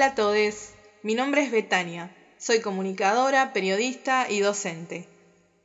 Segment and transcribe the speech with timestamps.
[0.00, 0.70] Hola a todos,
[1.02, 5.06] mi nombre es Betania, soy comunicadora, periodista y docente.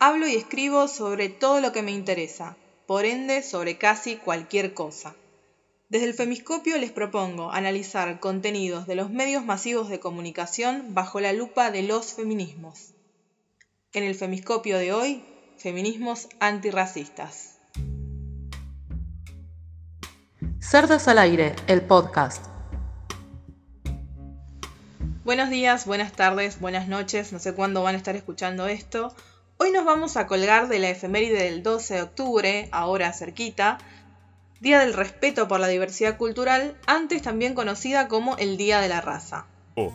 [0.00, 2.56] Hablo y escribo sobre todo lo que me interesa,
[2.88, 5.14] por ende sobre casi cualquier cosa.
[5.88, 11.32] Desde el Femiscopio les propongo analizar contenidos de los medios masivos de comunicación bajo la
[11.32, 12.90] lupa de los feminismos.
[13.92, 15.24] En el Femiscopio de hoy,
[15.58, 17.60] feminismos antirracistas.
[20.58, 22.53] Cerdas al aire, el podcast.
[25.24, 29.10] Buenos días, buenas tardes, buenas noches, no sé cuándo van a estar escuchando esto.
[29.56, 33.78] Hoy nos vamos a colgar de la efeméride del 12 de octubre, ahora cerquita,
[34.60, 39.00] Día del Respeto por la Diversidad Cultural, antes también conocida como el Día de la
[39.00, 39.46] Raza.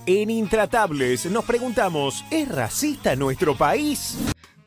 [0.07, 4.17] En Intratables nos preguntamos, ¿es racista nuestro país?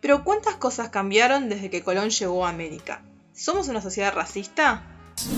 [0.01, 3.03] Pero ¿cuántas cosas cambiaron desde que Colón llegó a América?
[3.35, 4.85] ¿Somos una sociedad racista?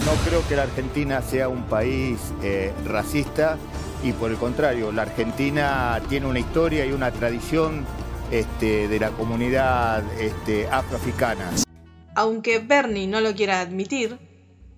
[0.04, 3.56] No creo que la Argentina sea un país eh, racista
[4.04, 7.86] y por el contrario, la Argentina tiene una historia y una tradición
[8.30, 11.50] este, de la comunidad este, afroafricana.
[12.14, 14.18] Aunque Bernie no lo quiera admitir,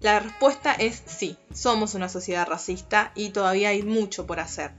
[0.00, 4.70] la respuesta es sí, somos una sociedad racista y todavía hay mucho por hacer.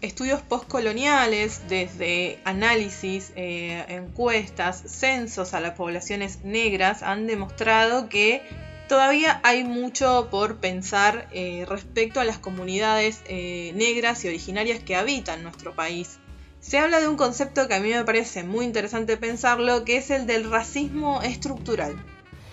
[0.00, 8.42] Estudios postcoloniales, desde análisis, eh, encuestas, censos a las poblaciones negras, han demostrado que
[8.88, 14.96] todavía hay mucho por pensar eh, respecto a las comunidades eh, negras y originarias que
[14.96, 16.18] habitan nuestro país.
[16.60, 20.10] Se habla de un concepto que a mí me parece muy interesante pensarlo, que es
[20.10, 21.96] el del racismo estructural.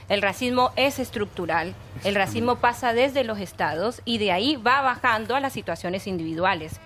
[0.10, 5.36] El racismo es estructural, el racismo pasa desde los estados y de ahí va bajando
[5.36, 6.80] a las situaciones individuales.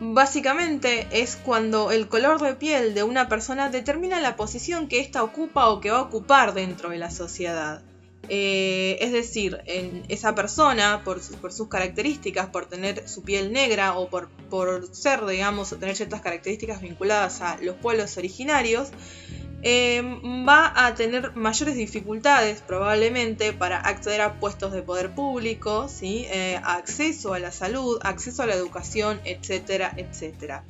[0.00, 5.22] Básicamente es cuando el color de piel de una persona determina la posición que ésta
[5.22, 7.82] ocupa o que va a ocupar dentro de la sociedad.
[8.34, 9.60] Eh, es decir,
[10.08, 14.30] esa persona, por, sus características, por tener su piel negra o por,
[14.90, 18.88] ser, digamos, tener ciertas características vinculadas a los pueblos originarios,
[19.60, 20.00] eh,
[20.48, 26.24] va a tener mayores dificultades probablemente para acceder a puestos de poder público, ¿sí?
[26.30, 30.64] Eh, acceso a la salud, acceso a la educación, etcétera, etcétera.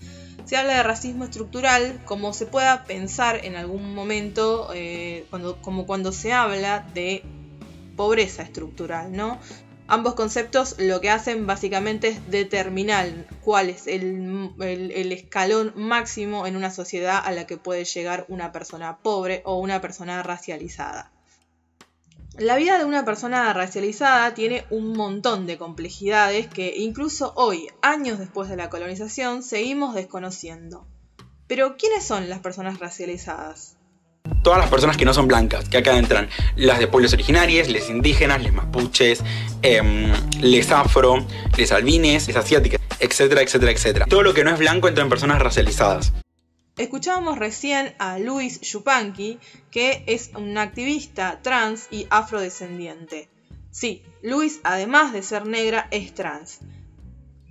[0.46, 4.68] Se habla de racismo estructural como se pueda pensar en algún momento,
[5.60, 7.22] como cuando se habla de
[7.96, 9.38] pobreza estructural, ¿no?
[9.88, 16.70] Ambos conceptos lo que hacen básicamente es determinar cuál es el, escalón máximo en una
[16.70, 21.12] sociedad a la que puede llegar una persona pobre o una persona racializada.
[22.38, 28.18] La vida de una persona racializada tiene un montón de complejidades que incluso hoy, años
[28.18, 30.86] después de la colonización, seguimos desconociendo.
[31.46, 33.76] Pero, ¿quiénes son las personas racializadas?
[34.42, 37.88] Todas las personas que no son blancas, que acá entran las de pueblos originarios, les
[37.88, 39.22] indígenas, les mapuches,
[39.62, 41.24] em, les afro,
[41.56, 44.06] les albines, les asiáticas, etcétera, etcétera, etcétera.
[44.06, 46.12] Todo lo que no es blanco entra en personas racializadas.
[46.76, 49.38] Escuchábamos recién a Luis Yupanqui,
[49.70, 53.28] que es un activista trans y afrodescendiente.
[53.70, 56.60] Sí, Luis, además de ser negra, es trans.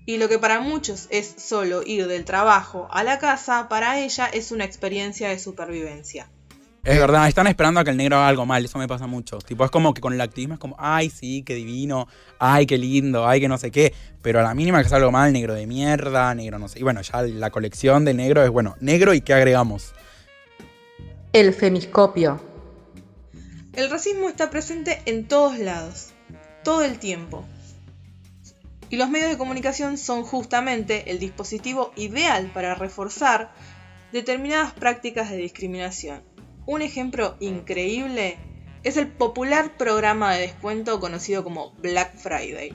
[0.06, 4.26] Y lo que para muchos es solo ir del trabajo a la casa, para ella
[4.26, 6.28] es una experiencia de supervivencia.
[6.84, 9.38] Es verdad, están esperando a que el negro haga algo mal, eso me pasa mucho.
[9.38, 12.08] Tipo, es como que con el activismo es como, ay, sí, qué divino,
[12.40, 13.94] ay, qué lindo, ay, que no sé qué.
[14.24, 16.80] Pero a la mínima que salga algo mal, negro de mierda, negro no sé.
[16.80, 19.94] Y bueno, ya la colección de negro es, bueno, negro y qué agregamos.
[21.34, 22.42] El femiscopio.
[23.74, 26.14] El racismo está presente en todos lados,
[26.64, 27.46] todo el tiempo.
[28.90, 33.52] Y los medios de comunicación son justamente el dispositivo ideal para reforzar
[34.12, 36.31] determinadas prácticas de discriminación
[36.72, 38.38] un ejemplo increíble
[38.84, 42.74] es el popular programa de descuento conocido como Black Friday.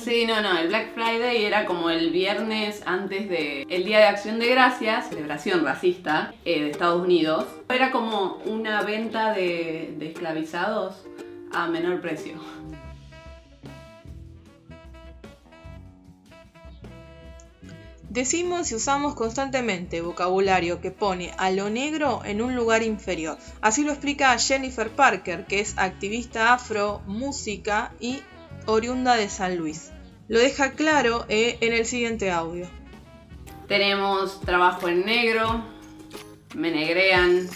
[0.00, 4.04] Sí, no, no, el Black Friday era como el viernes antes de el Día de
[4.04, 7.46] Acción de Gracias, celebración racista eh, de Estados Unidos.
[7.68, 11.04] Era como una venta de esclavizados
[11.52, 12.34] a menor precio.
[18.16, 23.36] Decimos y usamos constantemente vocabulario que pone a lo negro en un lugar inferior.
[23.60, 28.22] Así lo explica Jennifer Parker, que es activista afro, música y
[28.64, 29.92] oriunda de San Luis.
[30.28, 32.66] Lo deja claro eh, en el siguiente audio.
[33.68, 35.62] Tenemos trabajo en negro,
[36.54, 37.46] me negrean,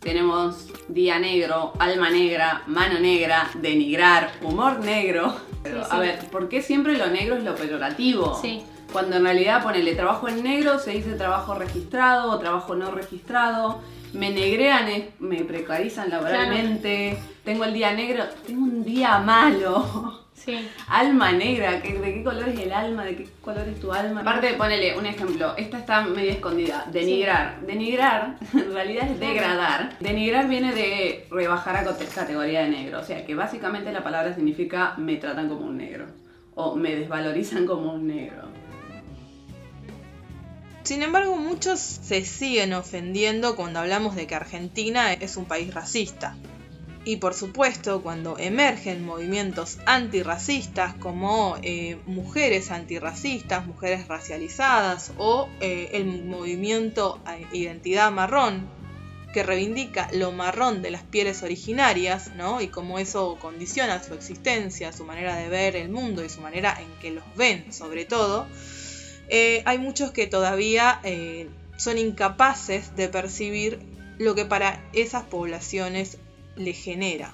[0.00, 5.36] tenemos día negro, alma negra, mano negra, denigrar, humor negro.
[5.90, 8.36] A ver, ¿por qué siempre lo negro es lo peyorativo?
[8.42, 12.90] Sí cuando en realidad ponele trabajo en negro, se dice trabajo registrado o trabajo no
[12.90, 13.80] registrado,
[14.12, 14.86] me negrean,
[15.20, 20.20] me precarizan laboralmente, tengo el día negro, tengo un día malo.
[20.34, 20.68] Sí.
[20.88, 23.04] Alma negra, ¿qué- ¿de qué color es el alma?
[23.04, 24.22] ¿De qué color es tu alma?
[24.22, 25.54] Aparte, ponele un ejemplo.
[25.56, 26.84] Esta está medio escondida.
[26.90, 27.60] Denigrar.
[27.64, 29.96] Denigrar, en realidad es degradar.
[30.00, 32.98] Denigrar viene de rebajar a cate- categoría de negro.
[33.00, 36.06] O sea que básicamente la palabra significa me tratan como un negro.
[36.54, 38.42] O me desvalorizan como un negro.
[40.92, 46.36] Sin embargo, muchos se siguen ofendiendo cuando hablamos de que Argentina es un país racista.
[47.06, 55.88] Y por supuesto, cuando emergen movimientos antirracistas como eh, mujeres antirracistas, mujeres racializadas o eh,
[55.94, 57.18] el movimiento
[57.54, 58.68] Identidad Marrón,
[59.32, 62.60] que reivindica lo marrón de las pieles originarias, ¿no?
[62.60, 66.78] Y cómo eso condiciona su existencia, su manera de ver el mundo y su manera
[66.78, 68.46] en que los ven, sobre todo,
[69.32, 71.48] eh, hay muchos que todavía eh,
[71.78, 73.80] son incapaces de percibir
[74.18, 76.18] lo que para esas poblaciones
[76.54, 77.32] le genera.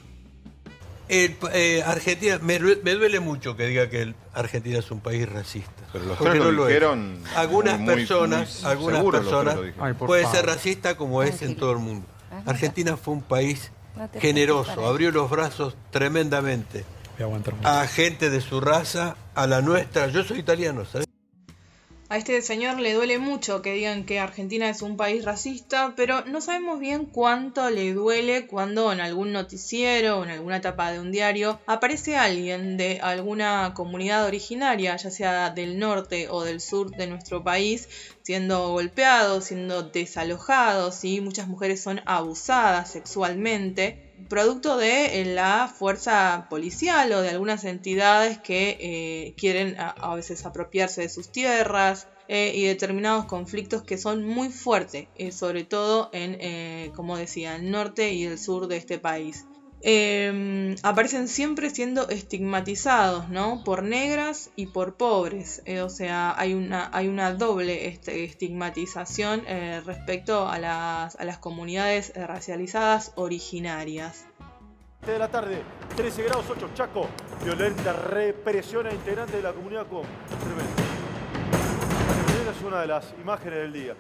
[1.08, 5.00] El eh, Argentina, me, due- me duele mucho que diga que el- Argentina es un
[5.00, 5.72] país racista.
[5.92, 6.68] Pero los Porque tres lo no es.
[6.68, 9.62] dijeron Algunas muy- personas, muy algunas personas lo.
[9.84, 10.36] Ay, puede favor.
[10.36, 12.06] ser racista como es en todo el mundo.
[12.46, 13.72] Argentina fue un país
[14.20, 16.84] generoso, abrió los brazos tremendamente
[17.64, 20.06] a gente de su raza, a la nuestra.
[20.08, 21.07] Yo soy italiano, ¿sabes?
[22.10, 26.24] A este señor le duele mucho que digan que Argentina es un país racista, pero
[26.24, 31.00] no sabemos bien cuánto le duele cuando en algún noticiero o en alguna etapa de
[31.00, 36.90] un diario aparece alguien de alguna comunidad originaria, ya sea del norte o del sur
[36.96, 37.90] de nuestro país,
[38.22, 46.46] siendo golpeados, siendo desalojados y muchas mujeres son abusadas sexualmente, producto de eh, la fuerza
[46.50, 52.52] policial o de algunas entidades que eh, quieren a, veces apropiarse de sus tierras eh,
[52.54, 58.12] y determinados conflictos que son muy fuertes, eh, sobre todo en, como decía, el norte
[58.12, 59.47] y el sur de este país.
[59.80, 63.62] Eh, aparecen siempre siendo estigmatizados, ¿no?
[63.64, 65.62] Por negras y por pobres.
[65.66, 71.24] Eh, o sea, hay una, hay una doble este, estigmatización eh, respecto a las, a
[71.24, 74.26] las comunidades eh, racializadas originarias.
[75.06, 75.62] de la tarde,
[75.96, 77.08] 13 grados 8, Chaco.
[77.44, 80.02] Violenta represión a integrantes de la comunidad con.
[82.40, 83.94] Esta es una de las imágenes del día.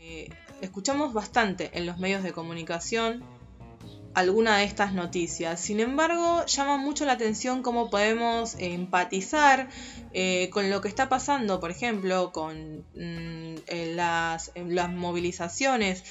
[0.00, 0.30] Eh,
[0.62, 3.22] escuchamos bastante en los medios de comunicación
[4.18, 5.60] alguna de estas noticias.
[5.60, 9.68] Sin embargo, llama mucho la atención cómo podemos empatizar
[10.12, 16.02] eh, con lo que está pasando, por ejemplo, con mm, eh, las, eh, las movilizaciones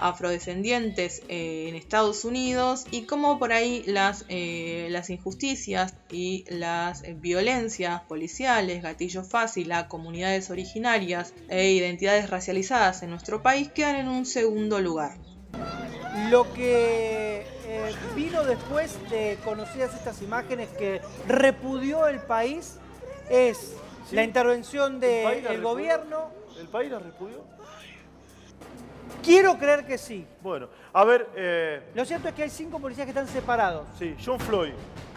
[0.00, 4.24] afrodescendientes en Estados Unidos y cómo por ahí las,
[5.08, 13.68] injusticias y las violencias policiales, gatillo fácil comunidades originarias e identidades racializadas en nuestro país
[13.68, 15.33] quedan en un segundo lugar.
[16.30, 22.78] Lo que eh, vino después de conocidas estas imágenes que repudió el país
[23.28, 23.76] es
[24.08, 24.16] Sí.
[24.16, 26.30] la intervención ¿El país la del gobierno.
[26.60, 27.42] ¿El país la repudió?
[29.22, 30.26] Quiero creer que sí.
[30.42, 33.86] Bueno, a ver, eh, Lo cierto es que hay cinco policías que están separados.
[33.98, 34.72] sí, John Floyd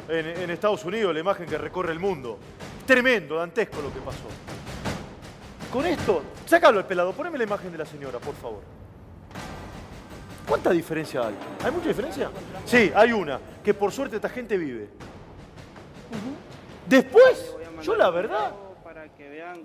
[0.07, 2.39] en, en Estados Unidos, la imagen que recorre el mundo.
[2.85, 4.23] Tremendo, dantesco lo que pasó.
[5.71, 8.61] Con esto, sácalo al pelado, poneme la imagen de la señora, por favor.
[10.47, 11.35] ¿Cuánta diferencia hay?
[11.63, 12.31] ¿Hay mucha diferencia?
[12.65, 14.87] Sí, hay una, que por suerte esta gente vive.
[16.87, 18.53] Después, yo la verdad,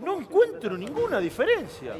[0.00, 1.94] no encuentro ninguna diferencia.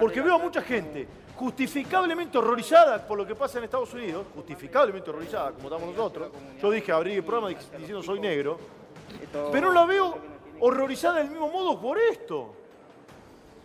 [0.00, 5.10] Porque veo a mucha gente justificablemente horrorizada por lo que pasa en Estados Unidos, justificablemente
[5.10, 6.30] horrorizada, como estamos nosotros.
[6.60, 8.58] Yo dije, abrí el programa diciendo soy negro,
[9.50, 10.18] pero no la veo
[10.60, 12.54] horrorizada del mismo modo por esto.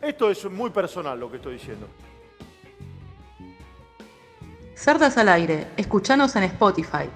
[0.01, 1.87] Esto es muy personal lo que estoy diciendo.
[4.77, 7.09] Cerdas al aire, escuchanos en Spotify.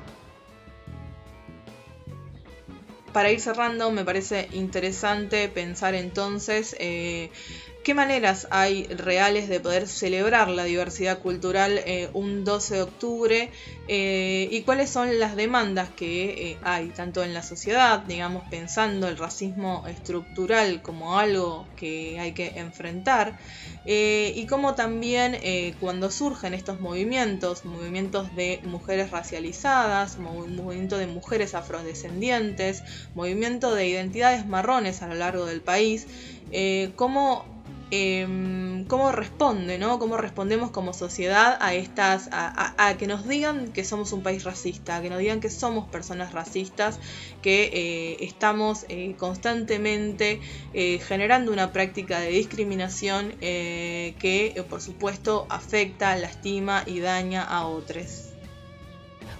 [3.13, 7.29] Para ir cerrando, me parece interesante pensar entonces eh,
[7.83, 13.51] qué maneras hay reales de poder celebrar la diversidad cultural eh, un 12 de octubre
[13.87, 19.07] eh, y cuáles son las demandas que eh, hay tanto en la sociedad, digamos, pensando
[19.07, 23.37] el racismo estructural como algo que hay que enfrentar
[23.83, 25.37] y cómo también
[25.79, 32.83] cuando surgen estos movimientos, movimientos de mujeres racializadas, movi- movimiento de mujeres afrodescendientes,
[33.13, 36.07] movimiento de identidades marrones a lo largo del país,
[36.95, 37.50] cómo,
[37.91, 39.99] em, cómo responde, ¿no?
[39.99, 44.23] Cómo respondemos como sociedad a estas, a, a- a que nos digan que somos un
[44.23, 46.99] país racista, a que nos digan que somos personas racistas,
[47.41, 50.39] que eh, estamos eh, constantemente
[50.73, 57.67] eh, generando una práctica de discriminación eh, que, por supuesto, afecta, lastima y daña a
[57.67, 58.29] otros.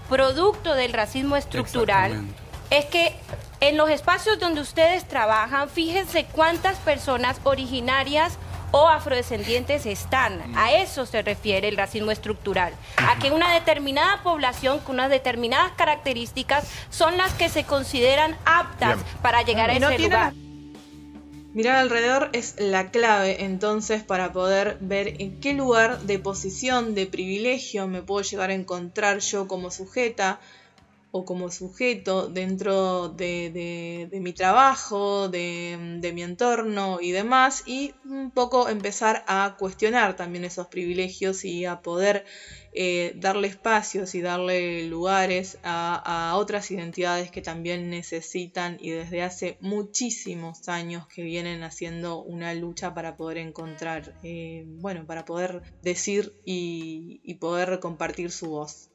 [0.10, 2.22] Producto del racismo estructural,
[2.70, 3.13] es que
[3.62, 8.38] en los espacios donde ustedes trabajan, fíjense cuántas personas originarias
[8.72, 10.41] o afrodescendientes están.
[10.58, 12.74] A eso se refiere el racismo estructural.
[12.98, 19.00] A que una determinada población con unas determinadas características son las que se consideran aptas
[19.22, 20.34] para llegar a ese lugar.
[21.53, 27.08] Mirar alrededor es la clave entonces para poder ver en qué lugar de posición, de
[27.08, 30.39] privilegio me puedo llegar a encontrar yo como sujeta
[31.12, 38.70] o como sujeto dentro de, mi trabajo, de, mi entorno y demás, y un poco
[38.70, 42.25] empezar a cuestionar también esos privilegios y a poder
[42.74, 49.58] eh, darle espacios y darle lugares a, otras identidades que también necesitan y desde hace
[49.60, 56.34] muchísimos años que vienen haciendo una lucha para poder encontrar, eh, bueno, para poder decir
[56.46, 58.90] y poder compartir su voz.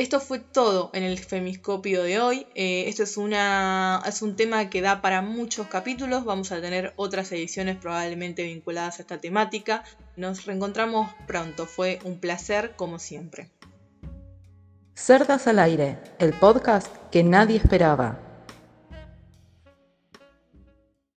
[0.00, 2.46] Esto fue todo en el Femiscopio de hoy.
[2.54, 3.18] Eh, esto es,
[4.06, 6.24] es un tema que da para muchos capítulos.
[6.24, 9.84] Vamos a tener otras ediciones probablemente vinculadas a esta temática.
[10.16, 11.66] Nos reencontramos pronto.
[11.66, 13.50] Fue un placer como siempre.
[14.94, 18.29] Cerdas al aire, el podcast que nadie esperaba.